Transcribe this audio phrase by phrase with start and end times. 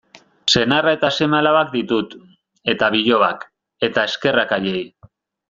[0.51, 2.15] Senarra eta seme-alabak ditut,
[2.75, 3.45] eta bilobak,
[3.91, 4.83] eta eskerrak haiei.